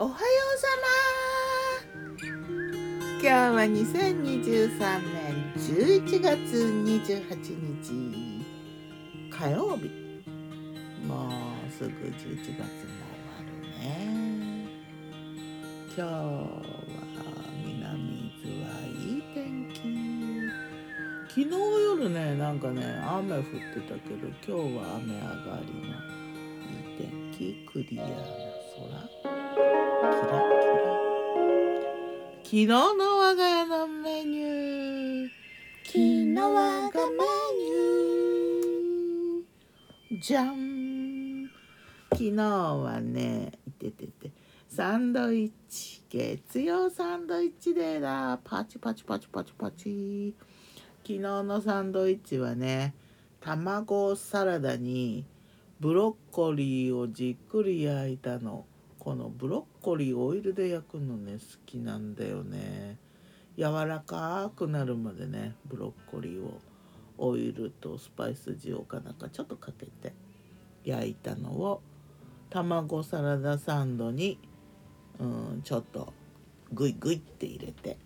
[0.00, 0.68] おはようさ
[2.20, 2.28] ま。
[3.20, 6.38] 今日は2023年11月
[6.84, 7.26] 28
[7.82, 7.90] 日
[9.28, 9.90] 火曜日。
[11.04, 12.70] もうすぐ11月も終
[13.26, 14.68] わるね。
[15.88, 16.06] 今日は
[17.66, 19.82] 南伊豆はいい天気。
[21.28, 25.90] 昨日夜ねなんかね雨降ってたけど今日は雨上がりの
[26.70, 27.02] いい天
[27.36, 27.66] 気。
[27.66, 28.08] クリアな
[29.22, 29.27] 空。
[30.18, 30.26] 昨
[32.56, 35.28] 日の我が家のメニュー
[35.84, 37.16] 昨日我がメ
[37.56, 40.20] ニュー。
[40.20, 41.48] じゃん
[42.10, 44.32] 昨日はねいててて。
[44.68, 46.02] サンドイッチ。
[46.10, 48.40] 月曜サンドイッチデーだ。
[48.42, 50.34] パチパチパチパチパチ。
[51.02, 52.96] 昨日のサンドイッチはね
[53.40, 55.24] 卵サラダに
[55.78, 58.66] ブロッコリーをじっくり焼いたの。
[59.08, 62.98] このブロッコリーオイルで焼くのね好きなんだよね。
[63.56, 66.60] 柔らかくなるまでねブロッコリーを
[67.16, 70.12] オイルとスパイス塩かなんかちょっとかけて
[70.84, 71.80] 焼いたのを
[72.50, 74.38] 卵サラダサンドに
[75.18, 76.12] うんちょっと
[76.74, 77.96] グイグイって入れて。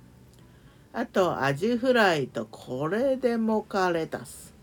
[0.94, 4.53] あとアジフライとこれでモカレタス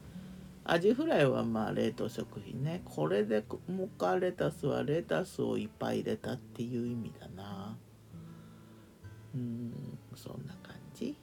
[0.63, 2.81] アジフライはまあ冷凍食品ね。
[2.85, 7.75] これでモカレタスはレタスをいっぱい入れたっていう意味だな。
[9.33, 11.17] うんそんな感じ。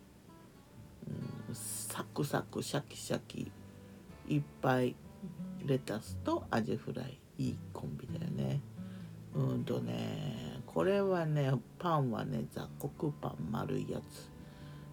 [1.06, 3.50] うんサクサクシャキシャキ
[4.28, 4.96] いっぱい
[5.64, 8.60] レタスとアジフライいいコンビだよね。
[9.34, 14.30] うんとねこれはねパンはね雑穀パン丸いやつ。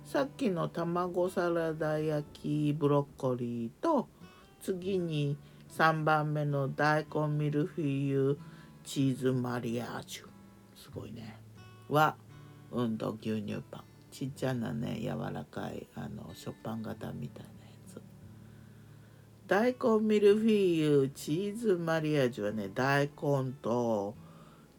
[0.10, 4.08] さっきの卵サラダ焼きブロッコリーと
[4.66, 5.38] 次に
[5.78, 8.40] 3番目の大根ミルフィーユ
[8.84, 10.24] チーズマリアージュ。
[10.76, 11.38] すごいね。
[11.88, 12.16] は
[12.72, 13.84] うんと牛乳パン。
[14.10, 18.02] ちっちゃなね柔らかいあの食パン型みたいなやつ。
[19.46, 24.16] 大根ミルフィーユチーズマリアージュはね大根と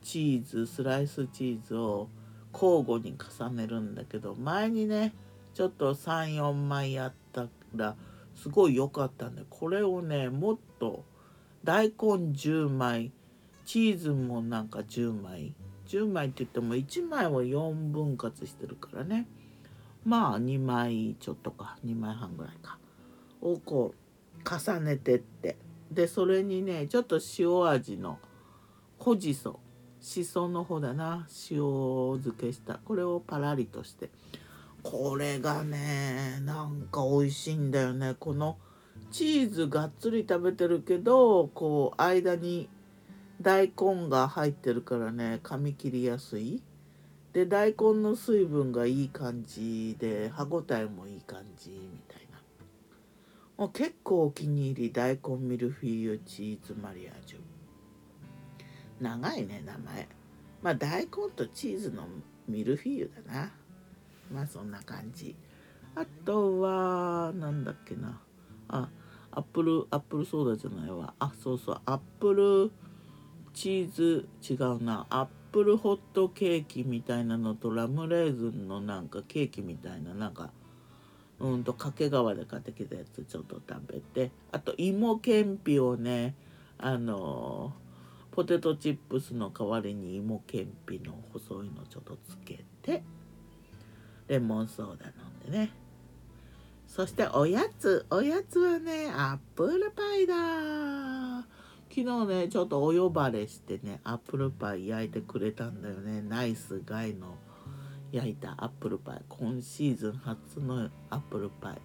[0.02, 2.08] チーズスライスチーズを
[2.52, 5.14] 交互に重ねるんだけど前にね
[5.54, 7.94] ちょっと34枚やったら
[8.36, 11.04] すごい良かったんでこれをねもっと
[11.64, 13.10] 大根10枚
[13.64, 15.54] チーズもなんか10枚
[15.86, 19.26] 10枚って言っても1枚は4分割してるからね。
[20.04, 22.78] まあ2枚ちょっとか2枚半ぐらいか。
[23.40, 25.56] をこう重ねてって。
[25.90, 28.18] でそれにねちょっと塩味の
[28.98, 29.60] ほじそ
[30.00, 31.26] しその方だな。
[31.50, 32.74] 塩漬けした。
[32.84, 34.10] これをパラリとして。
[34.88, 38.14] これがねなんか美味しいんだよね。
[38.20, 38.56] この
[39.10, 42.68] チーズがっつり食べてるけどこう間に
[43.42, 46.62] 大根が入ってるからね噛み切りやすい。
[47.32, 52.20] で大根の水分がいい感じで歯ごたえもいい感じみたい
[53.58, 53.68] な。
[53.70, 57.38] 結構お気に入り大根ミルフィーユチーズマリアージュ。
[59.00, 60.08] 長いね名前。
[60.62, 62.06] まあ大根とチーズの
[62.46, 63.50] ミルフィーユだな。
[64.32, 65.36] まあそんな感じ。
[65.94, 68.20] あとはなんだっけな。
[68.68, 68.88] あ
[69.30, 71.14] アップルアップルソーダじゃないわ。
[71.18, 71.80] あそうそう。
[71.86, 72.70] アップル
[73.54, 75.06] チーズ違うな。
[75.10, 80.14] アップルホットケーキみたいなのとラムレーズンのなんかケーキみたいな。
[80.14, 80.50] なんか
[81.38, 84.30] うんと掛川で買ってきたやつちょっと食べて。
[84.52, 86.34] あと芋けんぴをね
[86.78, 87.72] あの
[88.32, 93.02] ポテトチップスの代わりに芋けんぴの細いのちょっとつけて。
[94.28, 95.70] レモンソーダ飲んでね。
[96.86, 98.06] そしておやつ。
[98.10, 101.44] おやつはねアップルパイだ。
[101.88, 106.22] 昨日ねちょっとお呼ばれしてねアップルパイ焼いてくれたんだよね。
[106.22, 107.36] ナイスガイの
[108.12, 109.22] 焼いたアップルパイ。
[109.28, 111.78] 今シーズン初のアップルパイ。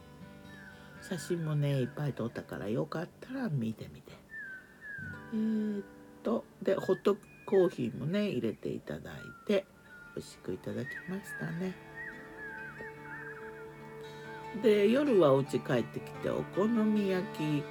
[1.01, 4.13] 写真もねいっぱい撮ったからよかったら見てみて。
[5.33, 5.83] えー、っ
[6.23, 9.15] とでホットコーヒーもね入れていただい
[9.47, 9.65] て
[10.15, 11.90] 美味しくいただきましたね。
[14.61, 17.63] で夜はお家帰ってきてお好み焼き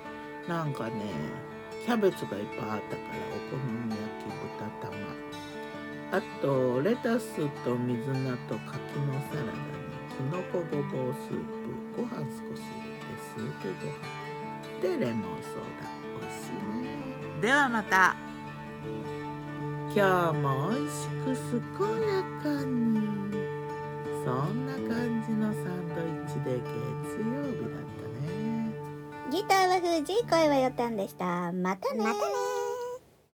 [0.48, 0.92] なんかね
[1.84, 3.56] キャベツがいっぱいあったからお好
[3.86, 4.96] み焼き豚玉。
[6.12, 9.80] あとレタスと水菜と柿のサラダに
[10.10, 14.98] きのこごぼうスープご飯少し入れてスープご飯。
[14.98, 15.86] でレモンソーダ。
[16.20, 16.88] 美味しいね。
[17.40, 18.16] ではまた。
[19.94, 23.19] 今日も美味しく健やかに
[24.24, 28.70] そんな感じのサンドイッチで月曜日だったね。
[29.30, 31.52] ギターは藤井声はよたんでした。
[31.52, 32.04] またね。
[32.04, 32.49] またね